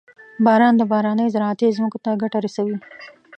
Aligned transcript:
•باران 0.45 0.73
د 0.77 0.83
بارانۍ 0.91 1.27
زراعتي 1.35 1.75
ځمکو 1.77 1.97
ته 2.05 2.11
ګټه 2.21 2.37
رسوي. 2.45 2.77